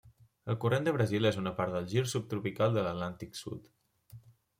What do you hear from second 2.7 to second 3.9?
de l'Atlàntic Sud.